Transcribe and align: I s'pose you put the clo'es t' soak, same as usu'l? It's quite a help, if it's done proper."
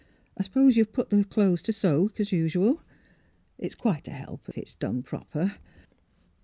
I 0.35 0.41
s'pose 0.41 0.77
you 0.77 0.87
put 0.87 1.11
the 1.11 1.23
clo'es 1.23 1.61
t' 1.61 1.71
soak, 1.71 2.17
same 2.17 2.21
as 2.23 2.31
usu'l? 2.31 2.81
It's 3.59 3.75
quite 3.75 4.07
a 4.07 4.11
help, 4.11 4.49
if 4.49 4.57
it's 4.57 4.73
done 4.73 5.03
proper." 5.03 5.57